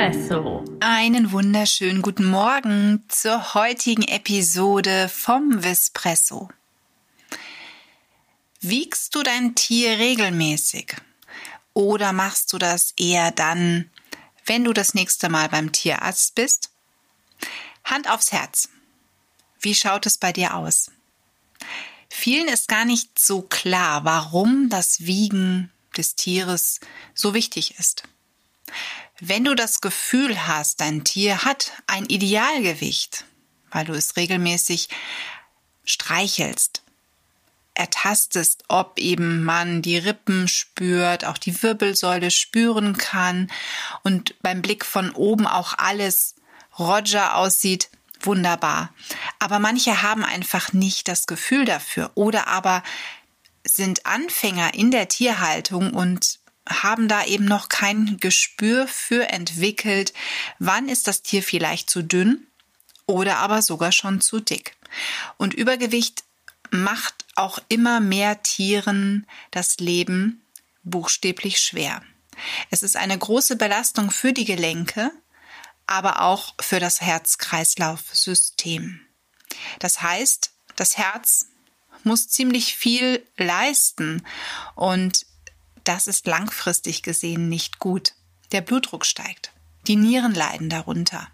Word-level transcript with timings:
Vispresso. 0.00 0.64
Einen 0.80 1.30
wunderschönen 1.30 2.00
guten 2.00 2.24
Morgen 2.24 3.04
zur 3.08 3.52
heutigen 3.52 4.00
Episode 4.00 5.10
vom 5.10 5.62
Vispresso. 5.62 6.48
Wiegst 8.62 9.14
du 9.14 9.22
dein 9.22 9.54
Tier 9.54 9.98
regelmäßig? 9.98 10.96
Oder 11.74 12.14
machst 12.14 12.50
du 12.54 12.56
das 12.56 12.94
eher 12.96 13.30
dann, 13.30 13.90
wenn 14.46 14.64
du 14.64 14.72
das 14.72 14.94
nächste 14.94 15.28
Mal 15.28 15.50
beim 15.50 15.70
Tierarzt 15.70 16.34
bist? 16.34 16.70
Hand 17.84 18.08
aufs 18.08 18.32
Herz. 18.32 18.70
Wie 19.60 19.74
schaut 19.74 20.06
es 20.06 20.16
bei 20.16 20.32
dir 20.32 20.54
aus? 20.54 20.90
Vielen 22.08 22.48
ist 22.48 22.68
gar 22.68 22.86
nicht 22.86 23.18
so 23.18 23.42
klar, 23.42 24.06
warum 24.06 24.70
das 24.70 25.00
Wiegen 25.00 25.70
des 25.94 26.16
Tieres 26.16 26.80
so 27.12 27.34
wichtig 27.34 27.78
ist. 27.78 28.04
Wenn 29.20 29.44
du 29.44 29.54
das 29.54 29.82
Gefühl 29.82 30.46
hast, 30.46 30.80
dein 30.80 31.04
Tier 31.04 31.44
hat 31.44 31.72
ein 31.86 32.06
Idealgewicht, 32.06 33.26
weil 33.70 33.84
du 33.84 33.92
es 33.92 34.16
regelmäßig 34.16 34.88
streichelst, 35.84 36.82
ertastest, 37.74 38.64
ob 38.68 38.98
eben 38.98 39.44
man 39.44 39.82
die 39.82 39.98
Rippen 39.98 40.48
spürt, 40.48 41.26
auch 41.26 41.36
die 41.36 41.62
Wirbelsäule 41.62 42.30
spüren 42.30 42.96
kann 42.96 43.50
und 44.02 44.40
beim 44.42 44.62
Blick 44.62 44.86
von 44.86 45.10
oben 45.10 45.46
auch 45.46 45.74
alles 45.76 46.34
Roger 46.78 47.36
aussieht, 47.36 47.90
wunderbar. 48.20 48.92
Aber 49.38 49.58
manche 49.58 50.00
haben 50.00 50.24
einfach 50.24 50.72
nicht 50.72 51.08
das 51.08 51.26
Gefühl 51.26 51.66
dafür 51.66 52.10
oder 52.14 52.48
aber 52.48 52.82
sind 53.64 54.06
Anfänger 54.06 54.72
in 54.72 54.90
der 54.90 55.08
Tierhaltung 55.08 55.92
und 55.92 56.39
haben 56.68 57.08
da 57.08 57.24
eben 57.24 57.44
noch 57.44 57.68
kein 57.68 58.18
Gespür 58.18 58.86
für 58.86 59.28
entwickelt, 59.28 60.12
wann 60.58 60.88
ist 60.88 61.08
das 61.08 61.22
Tier 61.22 61.42
vielleicht 61.42 61.90
zu 61.90 62.02
dünn 62.02 62.46
oder 63.06 63.38
aber 63.38 63.62
sogar 63.62 63.92
schon 63.92 64.20
zu 64.20 64.40
dick. 64.40 64.76
Und 65.36 65.54
Übergewicht 65.54 66.24
macht 66.70 67.14
auch 67.34 67.58
immer 67.68 68.00
mehr 68.00 68.42
Tieren 68.42 69.26
das 69.50 69.78
Leben 69.78 70.42
buchstäblich 70.82 71.60
schwer. 71.60 72.02
Es 72.70 72.82
ist 72.82 72.96
eine 72.96 73.18
große 73.18 73.56
Belastung 73.56 74.10
für 74.10 74.32
die 74.32 74.44
Gelenke, 74.44 75.10
aber 75.86 76.22
auch 76.22 76.54
für 76.60 76.80
das 76.80 77.00
Herz-Kreislauf-System. 77.00 79.00
Das 79.78 80.02
heißt, 80.02 80.52
das 80.76 80.96
Herz 80.96 81.46
muss 82.04 82.28
ziemlich 82.28 82.76
viel 82.76 83.26
leisten 83.36 84.26
und 84.74 85.26
das 85.90 86.06
ist 86.06 86.28
langfristig 86.28 87.02
gesehen 87.02 87.48
nicht 87.48 87.80
gut. 87.80 88.12
Der 88.52 88.60
Blutdruck 88.60 89.04
steigt. 89.04 89.50
Die 89.88 89.96
Nieren 89.96 90.32
leiden 90.34 90.68
darunter. 90.70 91.26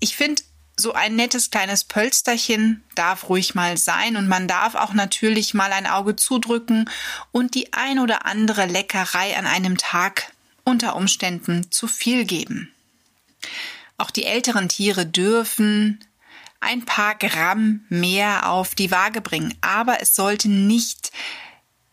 Ich 0.00 0.16
finde, 0.16 0.42
so 0.76 0.92
ein 0.92 1.16
nettes 1.16 1.50
kleines 1.50 1.84
Pölsterchen 1.84 2.84
darf 2.94 3.30
ruhig 3.30 3.54
mal 3.54 3.78
sein 3.78 4.18
und 4.18 4.28
man 4.28 4.46
darf 4.46 4.74
auch 4.74 4.92
natürlich 4.92 5.54
mal 5.54 5.72
ein 5.72 5.86
Auge 5.86 6.14
zudrücken 6.14 6.90
und 7.32 7.54
die 7.54 7.72
ein 7.72 7.98
oder 7.98 8.26
andere 8.26 8.66
Leckerei 8.66 9.34
an 9.34 9.46
einem 9.46 9.78
Tag 9.78 10.30
unter 10.62 10.94
Umständen 10.94 11.70
zu 11.70 11.86
viel 11.86 12.26
geben. 12.26 12.70
Auch 13.96 14.10
die 14.10 14.26
älteren 14.26 14.68
Tiere 14.68 15.06
dürfen 15.06 16.04
ein 16.60 16.84
paar 16.84 17.14
Gramm 17.14 17.86
mehr 17.88 18.50
auf 18.50 18.74
die 18.74 18.90
Waage 18.90 19.22
bringen, 19.22 19.56
aber 19.62 20.02
es 20.02 20.14
sollte 20.14 20.50
nicht 20.50 21.12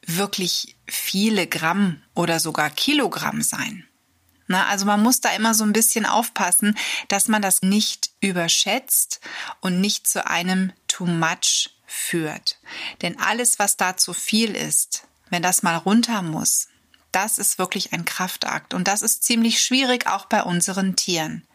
wirklich 0.05 0.77
viele 0.87 1.47
Gramm 1.47 2.01
oder 2.13 2.39
sogar 2.39 2.69
Kilogramm 2.69 3.41
sein. 3.41 3.87
Na, 4.47 4.67
also 4.67 4.85
man 4.85 5.01
muss 5.01 5.21
da 5.21 5.29
immer 5.31 5.53
so 5.53 5.63
ein 5.63 5.73
bisschen 5.73 6.05
aufpassen, 6.05 6.77
dass 7.07 7.27
man 7.27 7.41
das 7.41 7.63
nicht 7.63 8.11
überschätzt 8.21 9.19
und 9.59 9.81
nicht 9.81 10.07
zu 10.07 10.27
einem 10.27 10.71
too 10.87 11.05
much 11.05 11.71
führt. 11.87 12.59
Denn 13.01 13.19
alles, 13.19 13.57
was 13.57 13.77
da 13.77 13.97
zu 13.97 14.13
viel 14.13 14.55
ist, 14.55 15.07
wenn 15.29 15.41
das 15.41 15.63
mal 15.63 15.77
runter 15.77 16.21
muss, 16.21 16.67
das 17.11 17.39
ist 17.39 17.57
wirklich 17.57 17.93
ein 17.93 18.05
Kraftakt 18.05 18.73
und 18.73 18.87
das 18.87 19.01
ist 19.01 19.23
ziemlich 19.23 19.63
schwierig 19.63 20.05
auch 20.05 20.25
bei 20.25 20.43
unseren 20.43 20.95
Tieren. 20.95 21.47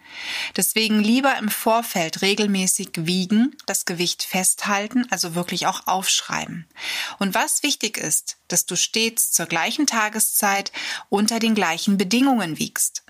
Deswegen 0.57 1.01
lieber 1.01 1.37
im 1.39 1.49
Vorfeld 1.49 2.23
regelmäßig 2.23 2.91
wiegen, 2.97 3.57
das 3.67 3.85
Gewicht 3.85 4.23
festhalten, 4.23 5.07
also 5.11 5.35
wirklich 5.35 5.67
auch 5.67 5.87
aufschreiben. 5.87 6.67
Und 7.19 7.35
was 7.35 7.63
wichtig 7.63 7.97
ist, 7.97 8.37
dass 8.49 8.67
du 8.67 8.77
stets 8.77 9.33
zur 9.33 9.47
gleichen 9.47 9.87
Tageszeit 9.87 10.73
unter 11.09 11.39
den 11.39 11.55
gleichen 11.55 11.97
Bedingungen 11.97 12.59
wiegst. 12.59 13.03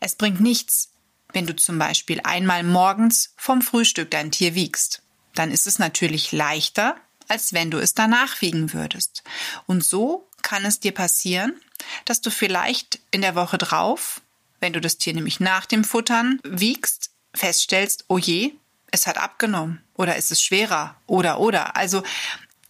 Es 0.00 0.14
bringt 0.14 0.40
nichts, 0.40 0.90
wenn 1.32 1.46
du 1.46 1.56
zum 1.56 1.78
Beispiel 1.78 2.20
einmal 2.22 2.62
morgens 2.62 3.34
vom 3.36 3.62
Frühstück 3.62 4.10
dein 4.10 4.30
Tier 4.30 4.54
wiegst. 4.54 5.02
Dann 5.34 5.50
ist 5.50 5.66
es 5.66 5.78
natürlich 5.78 6.32
leichter, 6.32 6.96
als 7.28 7.52
wenn 7.52 7.70
du 7.70 7.78
es 7.78 7.94
danach 7.94 8.40
wiegen 8.40 8.72
würdest. 8.72 9.22
Und 9.66 9.84
so 9.84 10.28
kann 10.42 10.64
es 10.64 10.80
dir 10.80 10.92
passieren, 10.92 11.60
dass 12.04 12.20
du 12.20 12.30
vielleicht 12.30 13.00
in 13.10 13.20
der 13.20 13.34
Woche 13.34 13.58
drauf 13.58 14.22
wenn 14.66 14.72
du 14.72 14.80
das 14.80 14.98
Tier 14.98 15.14
nämlich 15.14 15.38
nach 15.38 15.64
dem 15.64 15.84
Futtern 15.84 16.40
wiegst, 16.42 17.10
feststellst, 17.32 18.06
oh 18.08 18.18
je, 18.18 18.52
es 18.90 19.06
hat 19.06 19.16
abgenommen 19.16 19.80
oder 19.94 20.16
ist 20.16 20.32
es 20.32 20.42
schwerer 20.42 20.96
oder 21.06 21.38
oder. 21.38 21.76
Also 21.76 22.02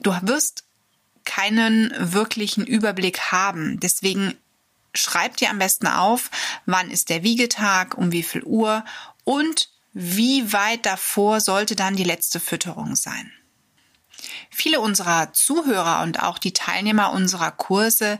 du 0.00 0.14
wirst 0.20 0.64
keinen 1.24 1.90
wirklichen 1.98 2.66
Überblick 2.66 3.32
haben. 3.32 3.80
Deswegen 3.80 4.34
schreib 4.92 5.38
dir 5.38 5.48
am 5.48 5.58
besten 5.58 5.86
auf, 5.86 6.30
wann 6.66 6.90
ist 6.90 7.08
der 7.08 7.22
Wiegetag, 7.22 7.96
um 7.96 8.12
wie 8.12 8.22
viel 8.22 8.42
Uhr 8.42 8.84
und 9.24 9.70
wie 9.94 10.52
weit 10.52 10.84
davor 10.84 11.40
sollte 11.40 11.76
dann 11.76 11.96
die 11.96 12.04
letzte 12.04 12.40
Fütterung 12.40 12.94
sein. 12.94 13.32
Viele 14.50 14.80
unserer 14.80 15.32
Zuhörer 15.32 16.02
und 16.02 16.22
auch 16.22 16.36
die 16.36 16.52
Teilnehmer 16.52 17.12
unserer 17.12 17.52
Kurse 17.52 18.18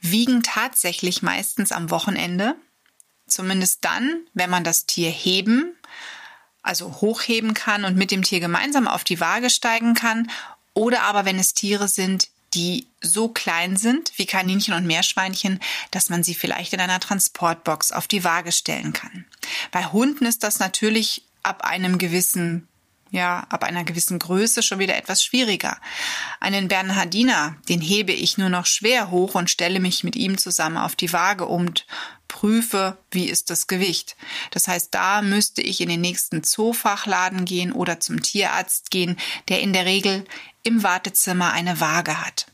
wiegen 0.00 0.42
tatsächlich 0.42 1.20
meistens 1.20 1.72
am 1.72 1.90
Wochenende 1.90 2.56
Zumindest 3.28 3.84
dann, 3.84 4.22
wenn 4.34 4.50
man 4.50 4.64
das 4.64 4.86
Tier 4.86 5.10
heben, 5.10 5.74
also 6.62 7.00
hochheben 7.00 7.54
kann 7.54 7.84
und 7.84 7.96
mit 7.96 8.10
dem 8.10 8.22
Tier 8.22 8.40
gemeinsam 8.40 8.88
auf 8.88 9.04
die 9.04 9.20
Waage 9.20 9.50
steigen 9.50 9.94
kann. 9.94 10.30
Oder 10.74 11.02
aber 11.02 11.24
wenn 11.24 11.38
es 11.38 11.54
Tiere 11.54 11.88
sind, 11.88 12.28
die 12.54 12.86
so 13.00 13.28
klein 13.28 13.76
sind 13.76 14.12
wie 14.16 14.26
Kaninchen 14.26 14.74
und 14.74 14.86
Meerschweinchen, 14.86 15.60
dass 15.90 16.08
man 16.08 16.22
sie 16.22 16.34
vielleicht 16.34 16.72
in 16.72 16.80
einer 16.80 17.00
Transportbox 17.00 17.92
auf 17.92 18.06
die 18.06 18.24
Waage 18.24 18.52
stellen 18.52 18.92
kann. 18.92 19.26
Bei 19.70 19.84
Hunden 19.84 20.24
ist 20.24 20.42
das 20.42 20.58
natürlich 20.58 21.22
ab 21.42 21.64
einem 21.64 21.98
gewissen 21.98 22.68
ja, 23.10 23.46
ab 23.48 23.64
einer 23.64 23.84
gewissen 23.84 24.18
Größe 24.18 24.62
schon 24.62 24.78
wieder 24.80 24.96
etwas 24.96 25.24
schwieriger. 25.24 25.78
Einen 26.40 26.68
Bernhardiner, 26.68 27.56
den 27.68 27.80
hebe 27.80 28.12
ich 28.12 28.36
nur 28.36 28.50
noch 28.50 28.66
schwer 28.66 29.10
hoch 29.10 29.34
und 29.34 29.50
stelle 29.50 29.80
mich 29.80 30.04
mit 30.04 30.14
ihm 30.14 30.36
zusammen 30.36 30.76
auf 30.76 30.94
die 30.94 31.12
Waage 31.12 31.46
und 31.46 31.86
prüfe, 32.38 32.96
wie 33.10 33.28
ist 33.28 33.50
das 33.50 33.66
Gewicht. 33.66 34.16
Das 34.52 34.68
heißt, 34.68 34.94
da 34.94 35.22
müsste 35.22 35.60
ich 35.60 35.80
in 35.80 35.88
den 35.88 36.00
nächsten 36.00 36.44
Zoofachladen 36.44 37.44
gehen 37.44 37.72
oder 37.72 37.98
zum 37.98 38.22
Tierarzt 38.22 38.92
gehen, 38.92 39.16
der 39.48 39.60
in 39.60 39.72
der 39.72 39.86
Regel 39.86 40.24
im 40.62 40.84
Wartezimmer 40.84 41.50
eine 41.50 41.80
Waage 41.80 42.24
hat. 42.24 42.46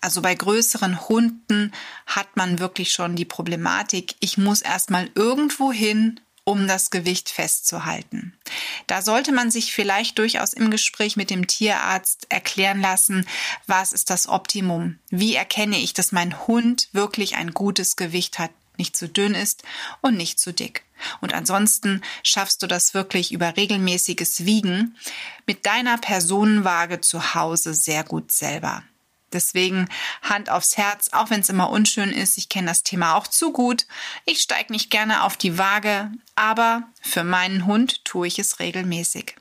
Also 0.00 0.22
bei 0.22 0.34
größeren 0.34 1.08
Hunden 1.08 1.72
hat 2.04 2.36
man 2.36 2.58
wirklich 2.58 2.90
schon 2.90 3.14
die 3.14 3.24
Problematik, 3.24 4.16
ich 4.18 4.38
muss 4.38 4.60
erstmal 4.60 5.08
irgendwo 5.14 5.70
hin, 5.70 6.18
um 6.42 6.66
das 6.66 6.90
Gewicht 6.90 7.28
festzuhalten. 7.28 8.36
Da 8.88 9.02
sollte 9.02 9.30
man 9.32 9.52
sich 9.52 9.72
vielleicht 9.72 10.18
durchaus 10.18 10.52
im 10.52 10.70
Gespräch 10.70 11.14
mit 11.14 11.30
dem 11.30 11.46
Tierarzt 11.46 12.26
erklären 12.28 12.80
lassen, 12.80 13.28
was 13.66 13.92
ist 13.92 14.10
das 14.10 14.28
Optimum? 14.28 14.98
Wie 15.10 15.34
erkenne 15.34 15.78
ich, 15.78 15.92
dass 15.92 16.10
mein 16.10 16.46
Hund 16.46 16.88
wirklich 16.92 17.36
ein 17.36 17.52
gutes 17.52 17.96
Gewicht 17.96 18.38
hat, 18.38 18.50
nicht 18.78 18.96
zu 18.96 19.08
dünn 19.08 19.34
ist 19.34 19.62
und 20.00 20.16
nicht 20.16 20.38
zu 20.38 20.52
dick? 20.52 20.84
Und 21.20 21.34
ansonsten 21.34 22.02
schaffst 22.22 22.62
du 22.62 22.66
das 22.66 22.94
wirklich 22.94 23.32
über 23.32 23.56
regelmäßiges 23.56 24.44
Wiegen 24.44 24.96
mit 25.46 25.66
deiner 25.66 25.98
Personenwaage 25.98 27.00
zu 27.00 27.34
Hause 27.34 27.74
sehr 27.74 28.04
gut 28.04 28.32
selber. 28.32 28.82
Deswegen 29.32 29.88
Hand 30.22 30.50
aufs 30.50 30.76
Herz, 30.76 31.10
auch 31.12 31.30
wenn 31.30 31.40
es 31.40 31.50
immer 31.50 31.70
unschön 31.70 32.10
ist. 32.10 32.38
Ich 32.38 32.48
kenne 32.48 32.68
das 32.68 32.82
Thema 32.82 33.14
auch 33.14 33.26
zu 33.26 33.52
gut. 33.52 33.86
Ich 34.24 34.40
steige 34.40 34.72
nicht 34.72 34.90
gerne 34.90 35.22
auf 35.22 35.36
die 35.36 35.58
Waage, 35.58 36.10
aber 36.34 36.84
für 37.02 37.24
meinen 37.24 37.66
Hund 37.66 38.04
tue 38.04 38.26
ich 38.26 38.38
es 38.38 38.58
regelmäßig. 38.58 39.36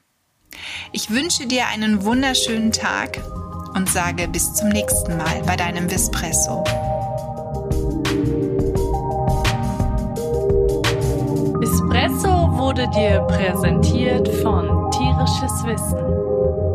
Ich 0.91 1.09
wünsche 1.09 1.45
dir 1.45 1.67
einen 1.67 2.03
wunderschönen 2.03 2.71
Tag 2.71 3.21
und 3.75 3.89
sage 3.89 4.27
bis 4.27 4.53
zum 4.55 4.69
nächsten 4.69 5.17
Mal 5.17 5.43
bei 5.43 5.55
deinem 5.55 5.89
Vispresso. 5.89 6.63
Vispresso 11.67 12.29
wurde 12.57 12.87
dir 12.91 13.19
präsentiert 13.27 14.29
von 14.41 14.89
Tierisches 14.89 15.65
Wissen 15.65 16.66